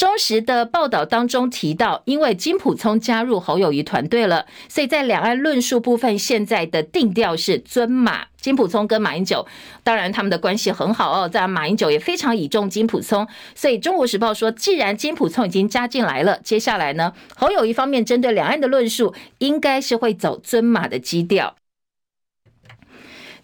[0.00, 8.24] 中时的报道当中提到，因为金普聪加入侯友宜团队了，所以在两岸论述部分，现在的定调是尊马。
[8.40, 9.46] 金普聪跟马英九，
[9.84, 11.28] 当然他们的关系很好哦。
[11.28, 21.56] 在马英九也非常倚重金普聪，所以中国时报说，既然金普聪已经加进来了，接下来呢，侯友宜方面针对两岸的论述，应该是会走尊马的基调。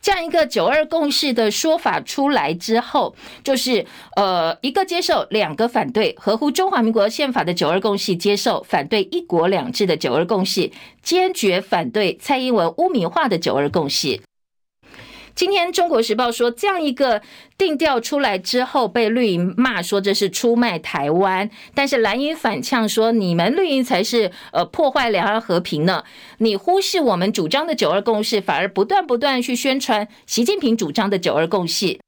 [0.06, 10.70] 这样一个九二共识的说法出来之后，就是呃一个接受，两个反对，合乎中华民国宪法的九二共识接受，反对一国两制的九二共识，
[11.02, 14.20] 坚决反对蔡英文污名化的九二共识。
[15.36, 17.20] 今天《中国时报》说，这样一个
[17.58, 26.04] 定调出来之后，被绿营骂说这是出卖台湾，但是蓝营反呛说，你们绿营才是呃破坏两岸和平呢，
[26.38, 31.98] 你忽视我们主张的九二共识，反而不断不断去宣传习近平主张的九二共识。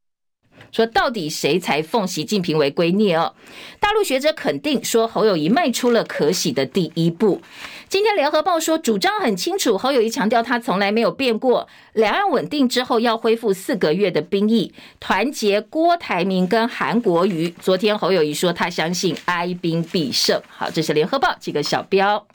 [0.72, 3.34] 说到底谁才奉习近平为圭臬哦？
[3.80, 7.40] 大陆学者肯定说侯友谊迈出了可喜的第一步。
[7.88, 11.66] 今天联合报说主张很清楚，侯友谊强调他从来没有变过。
[11.94, 17.48] 两岸稳定之后要恢复四个月的兵役，团结郭台铭跟韩国瑜。
[17.60, 20.40] 昨天侯友谊说他相信哀兵必胜。
[20.48, 22.26] 好，这是联合报几个小标。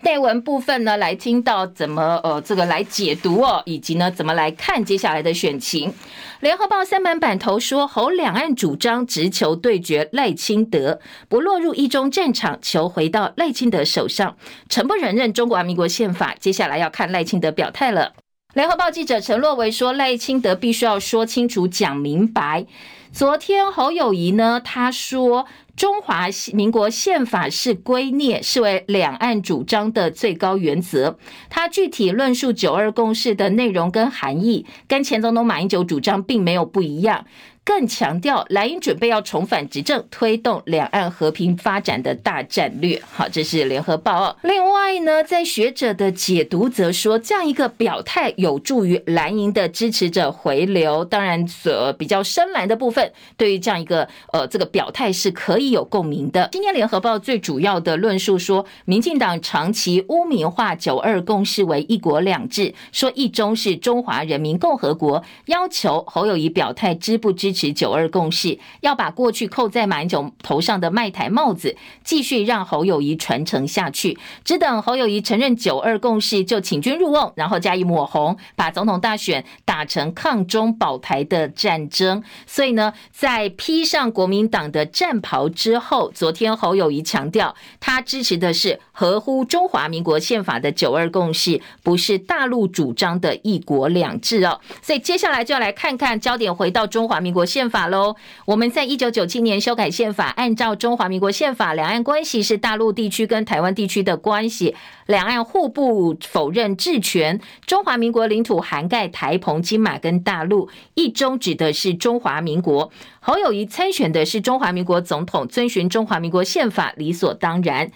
[0.00, 5.94] 内文部分呢，来听到怎么呃这个来解读哦，以及呢怎么来看接下来的选情。
[6.40, 14.36] 联合报三版版头说，侯两岸主张直球对决赖清德，不落入一中战场，球回到赖清德手上，
[14.68, 16.34] 承不承认中华民国宪法？
[16.40, 18.14] 接下来要看赖清德表态了。
[18.54, 22.66] 联合报记者陈洛维说，赖清德必须要说清楚、讲明白。
[23.12, 25.46] 昨天侯友宜呢，他说。
[25.74, 31.18] 中华民国宪法是圭臬，视为两岸主张的最高原则。
[31.48, 37.24] 他具体论述九二共识的内容跟含义，跟前总统马英九主张并没有不一样。
[37.64, 43.00] 更强调蓝营准备要重返执政，推动两岸和平发展的大战略。
[43.08, 44.36] 好，这是联合报哦。
[44.42, 51.04] 另外呢，在学者的解读则说，这样一个表态有助于蓝营的支持者回流。
[51.04, 56.48] 当然，所比较深蓝的部分，对于这样一个呃这个表态是可以有共鸣的。
[56.50, 82.24] 今天联合报最主要的论述说，民进党长期污名化九二共识为一国两制，说一中是中华人民共和国，要求侯友谊表态支不支持九二共识，要把过去扣在马英九头上的卖台帽子继续让侯友谊传承下去，只等侯友谊承认九二共识就请君入瓮，然后加以抹红，把总统大选打成抗中保台的战争。
[82.46, 94.58] 所以呢，在披上国民党的战袍之后，昨天侯友谊强调，他支持的是合乎中华民国宪法的九二共识，不是大陆主张的一国两制哦。
[94.80, 97.41] 所以接下来就要来看看焦点回到中华民国。
[97.44, 104.74] 宪法喽，我们在一九九七年修改宪法，按照中华民国宪法，两岸关系是大陆地区跟台湾地区的关系，
[105.06, 107.40] 两岸互不否认治权。
[107.66, 112.90] 中华民国领土涵盖台澎金马跟大陆，一中指的是中华民国。
[113.20, 117.90] 侯友宜参选的是中华民国总统，遵循中华民国宪法理所当然。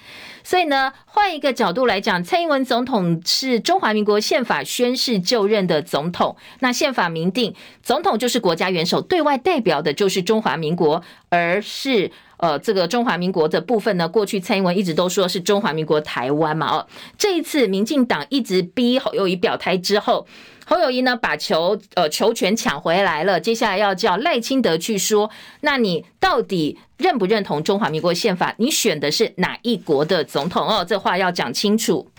[0.47, 6.37] 所以呢，换一个角度来讲，蔡英文总统是中华民国宪法宣誓就任的总统。
[6.61, 16.77] 那宪法明定，总统就是国家元首，对外代表的就是中华民国，而是呃这个中华民国的部分呢，过去蔡英文一直都说是中华民国台湾嘛。
[16.77, 16.87] 哦，
[17.19, 20.29] 这一次民进党一直逼侯友宜表态之后。
[20.69, 28.53] 侯友谊呢，把球呃球权抢回来了，接下来要叫赖清德去说，那你到底认不认同中华民国宪法？
[28.59, 30.85] 你选的是哪一国的总统哦？
[30.85, 32.11] 这话要讲清楚。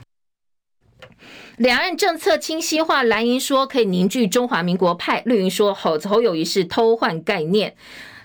[1.57, 7.75] 两岸政策清晰化，蓝营说可以凝聚中华民国派，绿营说侯侯友谊是偷换概念。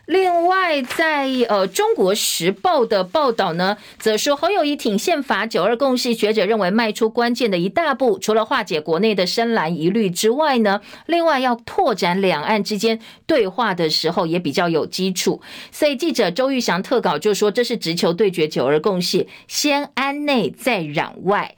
[0.07, 8.19] 另外，在呃《中国时报》的报道呢，则说侯友谊挺宪法九二共识，学者认为迈出关键的一大步。
[8.19, 15.41] 除了化解国内的深蓝疑虑之外呢，另外要拓展两岸之间对话的时候也比较有基础。
[15.71, 21.55] 所以记者周玉祥特稿就说，这是直球对决九二共识，先安内再攘外。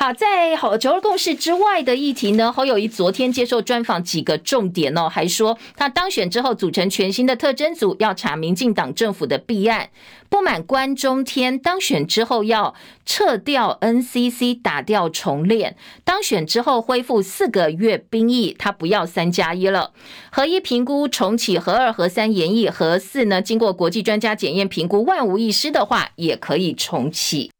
[0.00, 9.90] 好，在好九二共识之外的议题呢，侯友谊昨天接受专访，几个重点哦，还说他当选之后组成全新的特侦组，要查民进党政府的弊案，
[10.28, 19.90] 不满关中天当选之后要撤掉 NCC，打掉重练，当选之后恢复四个月兵役，他不要三加一了，
[20.30, 27.50] 核一评估重启，核二核三延役，核四呢经过国际专家检验评估万无一失的话，也可以重启。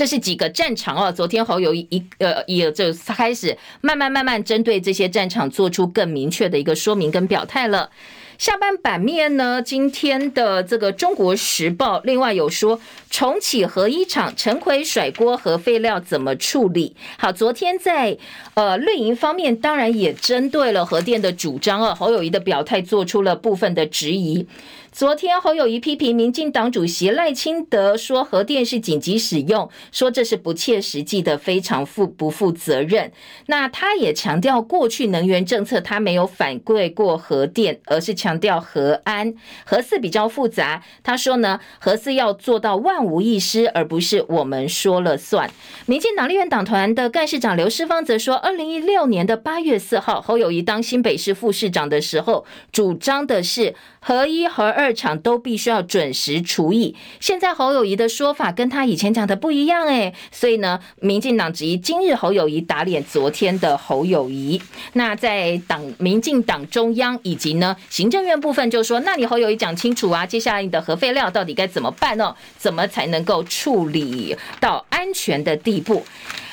[0.00, 7.90] 这是几个战场哦，昨天侯友宜一呃也就开始慢慢慢慢针对这些战场做出更明确的一个说明跟表态了。
[8.38, 12.80] 下半版面呢，今天的这个《中国时报》另外有说
[13.10, 16.96] 重启核一厂，陈奎甩锅核废料怎么处理？
[17.18, 18.16] 好，昨天在
[18.54, 24.46] 呃绿营方面，当然也针对了核电的主张啊，侯友宜的表态做出了部分的质疑。
[24.92, 33.12] 昨天侯友宜批评民进党主席赖清德说核电是紧急使用，说这是不切实际的，非常负不负责任。
[33.46, 39.32] 那他也强调过去能源政策他没有反对过核电，而是强调核安、
[39.64, 40.82] 核四比较复杂。
[41.04, 45.48] 他说呢，核四要做到万无一失，而不是我们说了算。
[45.86, 54.90] 民进党立院党团的干事长刘世芳则说，二零一六年的八月四号，侯友宜当新北市副市长的时候，主张的是核一、和二。
[55.00, 56.94] 厂都必须要准时除役。
[57.20, 64.60] 现在侯友宜的说法跟他以前讲的不一样诶，所以呢，民进党质疑今日侯友宜打脸昨天的侯友宜。
[64.94, 72.34] 那在党民进党中央以及呢行政院部分就说，那你侯友宜讲清楚啊，接下来你的核废料到底该怎么办呢？
[72.58, 76.04] 怎么才能够处理到安全的地步？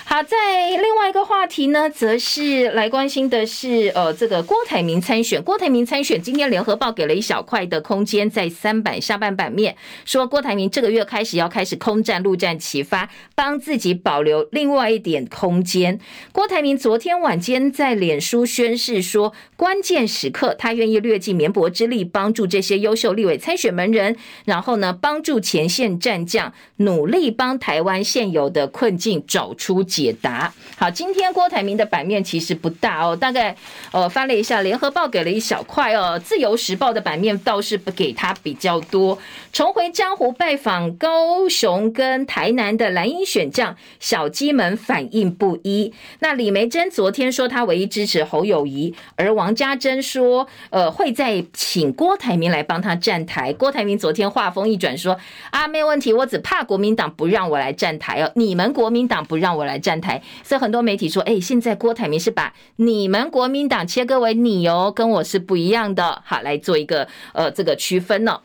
[0.10, 5.44] 好，在另外一个话题呢，则是来关心的是，呃，这个郭台铭参选。
[5.44, 16.00] 郭台铭参选，今天联合报给了一小块的空间，在三版下半版面说，郭台铭这个月开始要开始空战、陆战齐发，帮自己保留另外一点空间。
[16.32, 30.54] 郭台铭昨天晚间在脸书宣誓说，关键时刻他愿意略尽绵薄之力，帮助这些优秀立委参选门人，然后呢，帮助前线战将，努力帮台湾现有的困境找出解答。
[30.78, 33.56] 好，今天郭台铭的版面其实不大哦，大概
[33.92, 39.18] 呃翻了一下，联合报给了一小块哦，自由时报的版面倒是不给他比较多。
[39.52, 45.92] 重回江湖拜访高雄跟台南的蓝营选将小鸡们反应不一。
[46.20, 53.52] 那李梅珍昨天说他唯一支持侯友谊，而王家珍说呃会再请郭台铭来帮他站台。
[53.54, 55.18] 郭台铭昨天话锋一转说
[55.50, 68.42] 啊没问题，我只怕国民党不让我来站台哦，你们国民党不让我来站站台，所以很多媒体说，哎，现在郭台铭是把你们国民党切割为你哦，跟我是不一样的，好来做一个呃这个区分呢、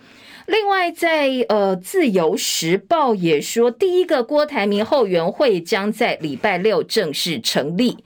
[0.47, 7.99] 另外在，在呃《自由时报》也说，第一个郭台铭后援会将在礼拜六正式成立。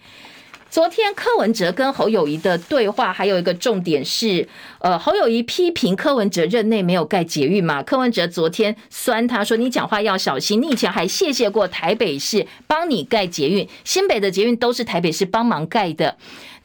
[0.68, 4.46] 昨天柯文哲跟侯友谊的对话，还有一个重点是，
[4.80, 7.82] 呃，侯友谊批评柯文哲任内没有盖捷运嘛？
[7.82, 16.16] 柯文哲昨天酸他说：“你讲话要小心，你以前还谢谢过台北市帮你盖捷运，新北的捷运都是台北市帮忙盖的。”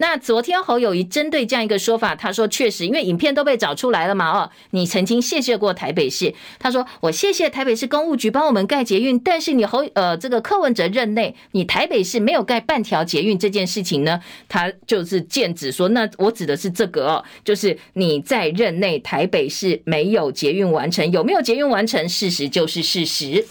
[0.02, 22.10] 那昨天侯友宜针对这样一个说法，他说确实，因为影片都被找出来了嘛，哦，你曾经谢谢过台北市，他说我谢谢台北市公务局帮我们盖捷运，但是你侯呃这个柯文哲任内，你台北市没有盖半条捷运这件事情呢，他就是剑指说，那我指的是这个哦，就是你在任内台北市没有捷运完成，有没有捷运完成？
[22.10, 23.46] 事实就是事实。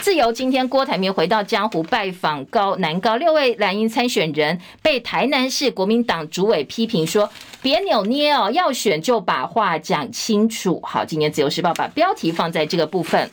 [0.00, 7.28] 自由今天，郭台铭回到江湖拜访高南高六位蓝营参选人，被台南市国国民党主委批评说
[7.60, 13.28] ：“别扭捏哦，要选就把话讲清楚。”好，今年自由时报把标题放在这个部分。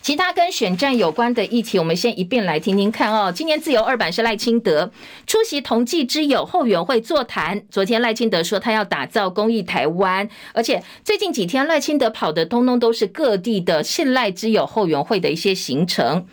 [0.00, 3.30] 其他跟选战有关的议题，我们先一并来听听看哦。
[3.30, 4.90] 今年自由二版是赖清德
[5.26, 7.62] 出席同济之友后援会座谈。
[7.68, 16.26] 昨天赖清德说他要打造公益台湾，而且最近几天赖清德跑的通通都是各地的信赖之友后援会的一些行程。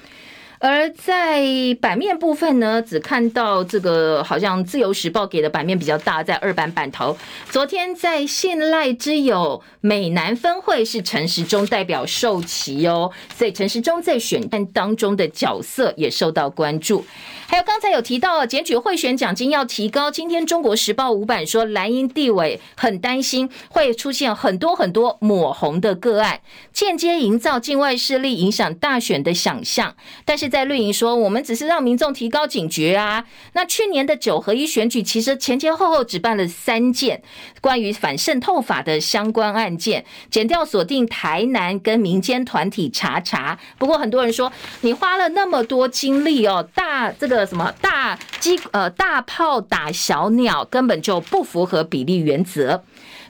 [0.68, 1.46] 而在
[1.80, 7.16] 版面部分呢，只看到这个好像自由时报给的版面比较大，在二版版头。
[7.52, 17.06] 昨天在信赖之友美南分会是陈时中代表受旗哦，所以陈时中在选战当中的角色也受到关注。
[17.48, 26.40] 还有刚才有提到检举贿选奖金要提高，今天中国时报五版说蓝营地委很担心会出现很多很多抹红的个案，
[26.74, 29.96] 间接营造境外势力影响大选的想象，
[30.26, 30.50] 但是。
[30.56, 33.26] 在绿营说，我们只是让民众提高警觉啊。
[33.52, 37.22] 那去年的九合一选举，其实前前后后只办了三件
[37.60, 43.60] 关于反渗透法的相关案件，减掉锁定台南跟民间团体查查。
[43.78, 44.50] 不过很多人说，
[44.80, 52.82] 你花了那么多精力哦，大这个什么大机呃大炮打小鸟，根本就不符合比例原则。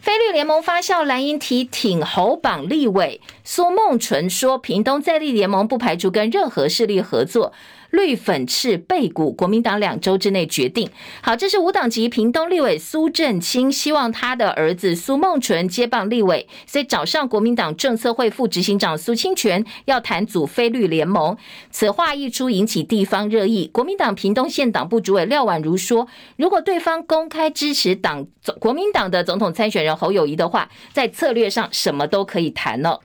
[0.06, 7.51] 菲律联盟发酵，蓝营提挺侯榜立委，苏孟纯说，屏东在立联盟不排除跟任何势力合作。
[7.95, 10.89] 绿粉赤背骨，国民党两周之内决定。
[11.21, 21.35] 好，这是五党籍屏东立委苏正清，希望他的儿子苏孟纯接棒立委，所以找上国民党政策会副执行长苏清泉，要谈组非绿联盟。
[21.71, 23.69] 此话一出，引起地方热议。
[23.71, 28.27] 国民党屏东县党部主委廖婉如说，如果对方公开支持党
[28.59, 33.01] 国民党的总统参选人侯友谊的话，在策略上什么都可以谈了。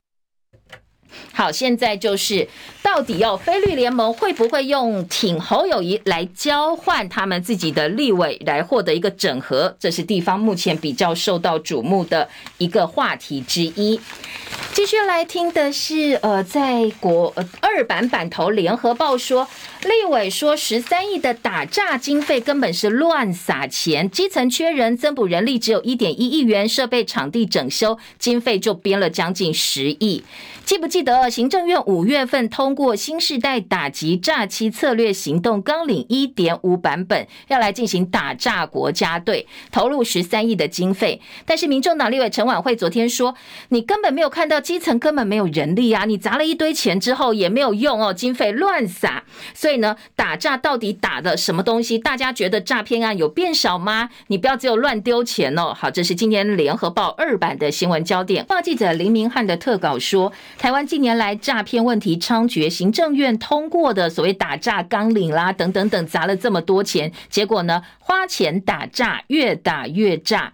[1.33, 2.47] 好，现在就是
[2.81, 9.75] 到底要非绿联盟会不会用挺侯友谊来交换他们自己的立委，来获得一个整合？
[9.79, 13.99] 这是地方目前比较受到瞩目的一个话题之一。
[14.73, 19.47] 继续来听的是，呃，在国呃二版版头联合报说，
[19.83, 30.23] 立委说十三亿的打诈经费根本是乱撒钱，基层缺人，增补人力只有一点一亿元，设备场地整修经费就编了将近十亿。
[30.65, 41.21] 记不记得行政院五月份通过新世代打击诈欺策略行动纲领一点五版本，要来进行打诈国家队，投入十三亿的经费。
[41.45, 43.35] 但是民众党立委陈婉惠昨天说，
[43.69, 49.23] 你根本没有看到基层根本没有人力啊，你砸了一堆钱之后也没有用哦，经费乱撒。
[49.53, 51.97] 所以呢，打诈到底打的什么东西？
[51.97, 54.09] 大家觉得诈骗案有变少吗？
[54.27, 55.73] 你不要只有乱丢钱哦。
[55.73, 58.45] 好，这是今天联合报二版的新闻焦点。
[58.45, 60.31] 报记者林明翰的特稿说。
[60.57, 70.51] 台湾近年来诈骗问题猖獗，行政院通过的所谓打诈纲领啦，等等等，砸了这么多钱，结果呢，花钱打诈，越打越诈。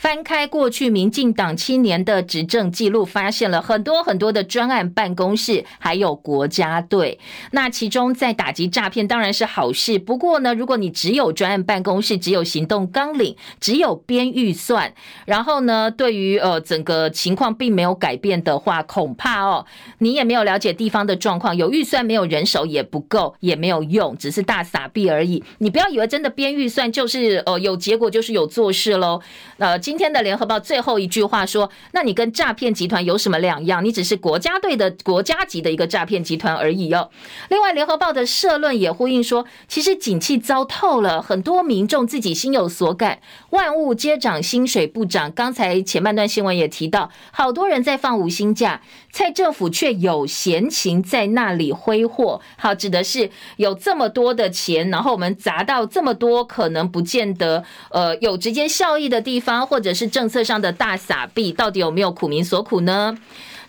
[0.00, 7.20] 翻开过去民进党七年的执政记录，发现了很多很多的专案办公室，还有国家队。
[7.50, 14.94] 那其中在打击诈骗当然是好事，不过呢，如果你只有专案办公室，只有行动纲领，只有编预算，
[15.26, 19.66] 然后呢，对于呃整个情况并没有改变的话，恐怕哦，
[19.98, 25.44] 你也没有了解地方的状况，有预算没有人手也不够，也没有用，只是大撒币而已。
[25.58, 29.20] 你不要以为真的编预算就是呃有结果就是有做事喽，
[29.58, 29.78] 呃。
[29.90, 33.84] 今天的联合报最后一句话说：“那你跟诈骗集团有什么两样？
[33.84, 37.10] 你只是国家队的国家级的一个诈骗集团而已哦。”
[37.50, 43.18] 另外，联合报的社论也呼应说：“其实景气糟透了，很多民众自己心有所感，
[43.50, 52.40] 万物皆涨，薪水不涨。”刚才前半段新闻也提到，好多人在放无薪假，蔡政府却有闲情在那里挥霍。
[52.56, 63.16] 好，指的是有这么多的钱，然后我们砸到这么多可能不见得呃有直接效益的地方，或或者是政策上的大撒币，到底有没有苦民所苦呢？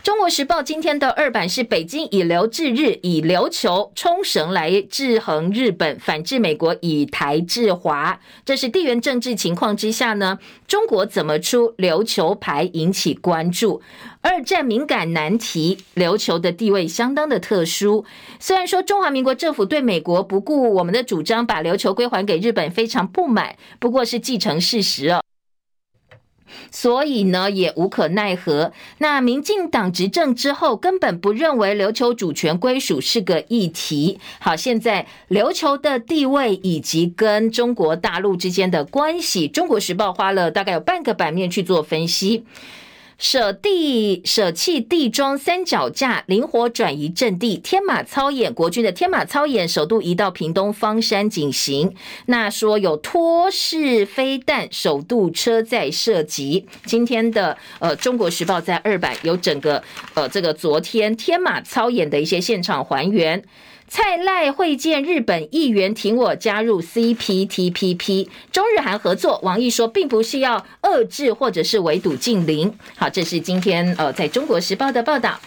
[0.03, 8.19] 中国时报今天的二版是北京以琉制日，以琉球冲绳来制衡日本，反制美国以台制华。
[8.43, 10.37] 这是地缘政治情况之下呢，
[10.67, 13.81] 中国怎么出琉球牌引起关注？
[14.19, 18.03] 二战敏感难题，琉球的地位相当的特殊。
[18.37, 25.21] 虽然说中华民国政府对美国不顾我们的主张，把琉球归还给日本非常不满，不过是既成事实哦。
[26.71, 28.71] 所以呢，也无可奈何。
[28.97, 34.19] 那民进党执政之后，根本不认为琉球主权归属是个议题。
[34.39, 42.45] 好，现在琉球的地位以及跟中国大陆之间的关系，《中国时报》花了大概有半个版面去做分析。
[43.21, 47.55] 舍地舍弃地桩三脚架，灵活转移阵地。
[47.55, 51.93] 天马操演，国军的天马操演首度移到屏东方山进行。
[52.25, 56.65] 那说有拖式飞弹首度车载射击。
[56.85, 59.83] 今天的呃《中国时报》在二版有整个
[60.15, 63.43] 呃这个昨天天马操演的一些现场还原。
[63.93, 69.37] 蔡赖会见日本议员，挺我加入 CPTPP，中日韩合作。
[69.43, 72.73] 王毅说，并不是要遏制或者是围堵近邻。
[72.95, 75.37] 好，这是今天呃在中国时报的报道。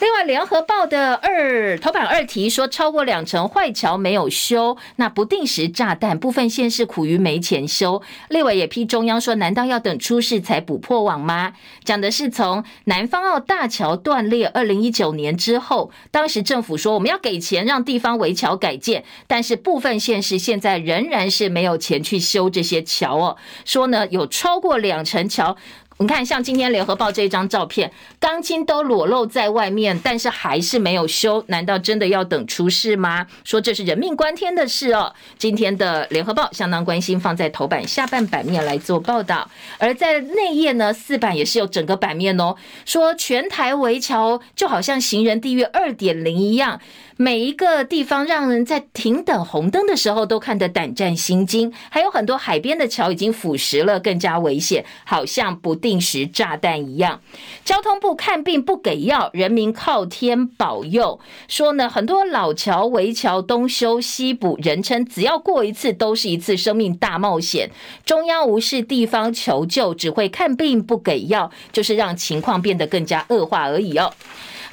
[0.00, 8.02] 另外，联合报的二头版二题说，超过两成坏桥没有修，那不定时炸弹，部分县市苦于没钱修。
[8.28, 11.52] 立委也批中央说，难道要等出事才补破网吗？
[11.84, 23.36] 讲的是从南方澳大桥断裂二零一九年之后，当时政府说我们要给钱让地方围桥改建，但是部分县市现在仍然是没有钱去修这些桥哦。
[23.64, 25.56] 说呢，有超过两成桥。
[25.98, 33.26] 你看，像今天联合报这张照片，钢筋都裸露在外面，但是还是没有修，难道真的要等出事吗？
[33.44, 35.14] 说这是人命关天的事哦。
[35.38, 46.80] 今天的联合报相当关心，放在头版下半版面来做报道，而在内页呢，四版也是有整个版面哦，说全台围桥就好像行人地狱二点零一样。
[47.16, 57.20] 每一个地方让人在停等红灯的时候都看得胆战心惊，还有很多海边的桥已经腐蚀了，更加危险，好像不定时炸弹一样。
[57.64, 61.20] 交通部看病不给药，人民靠天保佑。
[61.46, 67.70] 说呢，很多老桥围桥东修西补，人称只要过一次都是一次生命大冒险。
[68.04, 74.12] 中央无视地方求救，只会看病不给药，就是让情况变得更加恶化而已哦。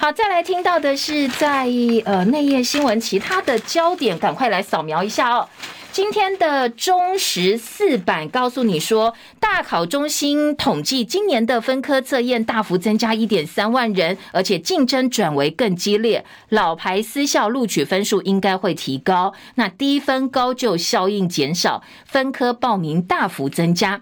[0.01, 1.69] 好，再来听到的是在
[2.05, 5.47] 呃内页新闻，其他的焦点，赶快来扫描一下哦。
[5.91, 24.01] 今天的中时四版告诉你说，大考中心统计今年的分科测验大幅增加一点三万人，而且竞争转为更激烈，老牌私校录取分数应该会提高，那低分高就效应减少，分科报名大幅增加。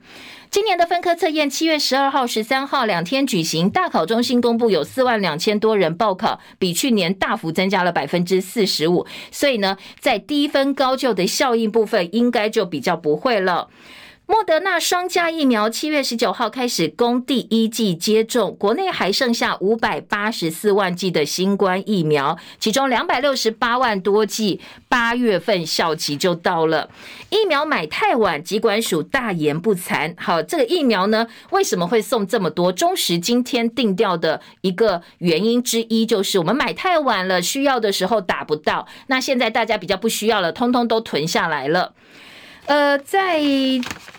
[0.51, 3.69] 今年的分科测验，七月十二号、十三号两天举行。
[3.69, 9.05] 大考中心公布有四万两千多人报考，比去年大幅增加了百分之四十五。
[9.31, 13.69] 所以呢，在低分高就的效应部分，应该就比较不会了。
[14.29, 26.91] 莫德纳双价疫苗七月十九号开始供第一剂接种，国内还剩下五百八十四万剂的新冠疫苗，其中两百六十八万多剂八月份效期就到了。
[27.31, 30.13] 疫苗买太晚，疾管署大言不惭。
[30.15, 32.71] 好，这个疫苗呢，为什么会送这么多？
[32.71, 38.87] 中时今天定调的一个原因之一，就是我们买太晚了，需要的时候打不到。
[39.07, 41.93] 那现在大家比较不需要了，通通都囤下来了。
[42.69, 43.41] 呃，在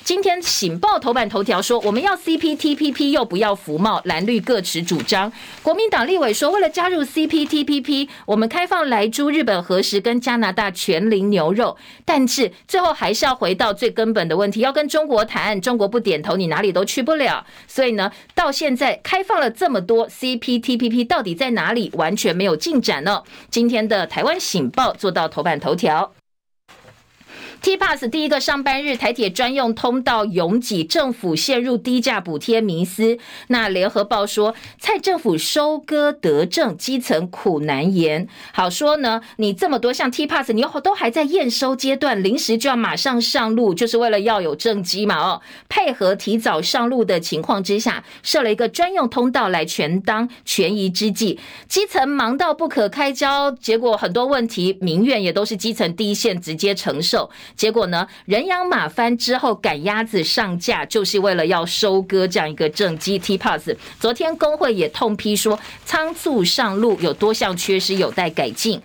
[0.03, 5.33] 今天《醒报》头版头条说，我们要 CPTPP 又不要服贸，蓝绿各持主张。
[5.63, 17.47] 国民党立委说，为了加入 CPTPP，我们开放来猪、日本核食跟加拿大全龄牛肉，但是最后还是要回到最根本的问题，要跟中国谈，中国不点头，你哪里都去不了。
[17.69, 21.89] 所以呢，到现在开放了这么多 CPTPP，到底在哪里？
[21.95, 23.23] 完全没有进展呢。
[23.49, 26.13] 今天的《台湾醒报》做到头版头条。
[27.63, 33.19] T-Pass 第一个上班日，台铁专用通道拥挤，政府陷入低价补贴迷思。
[33.49, 38.27] 那联合报说，蔡政府收割得政，基层苦难言。
[38.55, 45.19] 好说呢，你这么多像 T-Pass，你都还在验收阶段，临时就要马上上路，就是为了要有政绩嘛？
[45.19, 51.39] 哦，配合提早上路的情况之下，设了一个专用通道来权当权宜之计，
[51.69, 57.29] 基层忙到不可开交，结果很多问题民怨也都是基层第一线直接承受。
[57.57, 63.19] 结果呢，人仰马翻之后赶鸭子上架，就是为了要收割这样一个政绩。
[63.19, 68.81] T-Pass 昨天工会也痛批说，仓促上路有多项缺失，有待改进。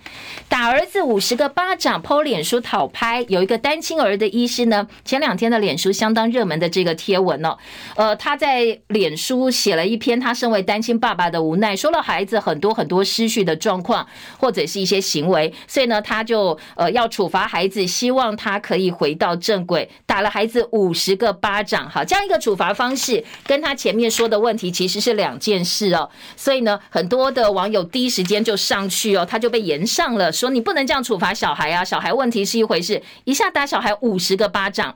[0.49, 3.25] 打儿子五十个巴掌剖脸书讨拍。
[3.29, 7.57] 有一个单亲儿的医师呢，前两天的脸书相当热门的这个贴文哦，
[7.95, 14.05] 呃，他在脸书写了一篇他身为单亲爸爸的无奈，说了孩子很多很多失序的状况，
[14.37, 18.54] 或者是一些行为，所以呢，他就呃要处罚孩子，希望他。
[18.55, 26.09] 他可以回到正轨，打了孩子五十个巴掌，好，这样一个处罚方式，跟他前面说的问题其实是两件事哦。
[26.37, 34.95] 所以呢，很多的网友第一时间就上去哦，他就被延上了，说你不能这样处罚小孩啊，小孩问题是一回事，一下打小孩五十个巴掌。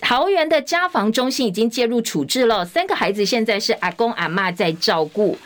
[0.00, 5.36] 桃园的家防中心已经介入处置了，三个孩子现在是阿公阿嬷在照顾。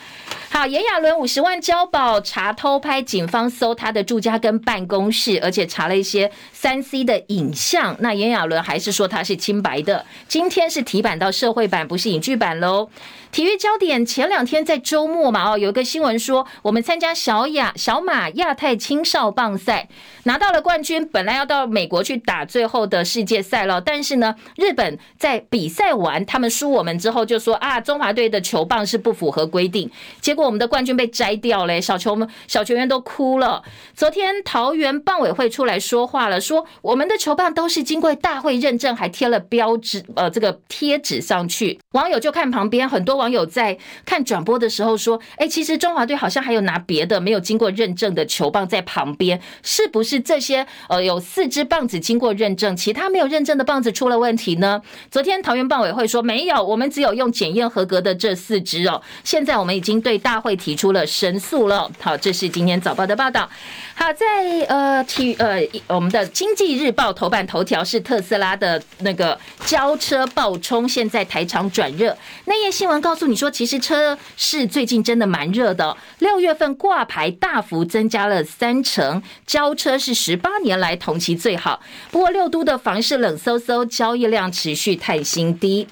[0.50, 7.94] 好，炎亚纶五十万交保查偷拍，警方搜他的住家跟办公室，而且查了一些三 C 的影像。
[8.00, 10.06] 那炎亚纶还是说他是清白的。
[10.26, 12.88] 今天是题版到社会版，不是影剧版喽。
[13.30, 19.86] 体育焦点，前两天在周末嘛，哦，有一个新闻说，我们参加小亚小马亚太青少棒赛，
[20.22, 29.90] 拿到了冠军，本来要到美国去打最后的世界赛了，但是呢，日本在比赛完，他们输我们之后就说啊，中华队的球棒是不符合规定，
[30.22, 33.62] 结我们的冠军被摘掉了，小球们小球员都哭了。
[33.94, 43.16] 昨天桃园棒委会出来说话了，说我们的球棒都是经过大会认证，还贴了标志，呃，这个贴纸上去，网友就看旁边很多。
[43.16, 59.00] 网友在看转播的时候说：“哎，其实中华队好像还有拿别的没有经过认证的球棒在旁边，是不是这些呃有四支棒子经过认证，其他没有认证的棒子出了问题呢？”昨天桃园棒委会说没有，我们只有用检验合格的这四支哦。
[59.24, 61.90] 现在我们已经对大会提出了申诉了。
[61.98, 63.48] 好，这是今天早报的报道。
[63.94, 72.18] 好，在呃体呃我们的经济日报头版头条是特斯拉的那个交车爆冲，现在台厂转热。
[72.46, 81.80] 内页新闻告诉你说，其实车市最近真的蛮热的，六月份挂牌大幅增加了三成，交车是十八年来同期最好。
[82.10, 85.86] 不过六都的房市冷飕飕，交易量持续探新低。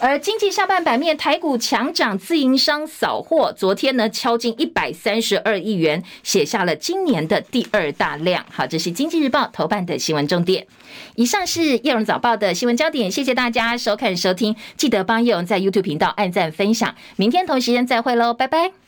[0.00, 8.44] 而经济下半版面，台股强涨，自营商扫货，昨天呢敲进一百三十二亿元，写下了今年的第二大量。
[8.50, 10.66] 好，这是经济日报头版的新闻重点。
[11.16, 16.94] 以上是叶荣早报的新闻焦点，谢谢大家收看收听，记得帮叶荣在 YouTube 频道按赞分享。
[17.16, 18.87] 明天同时间再会喽，拜拜。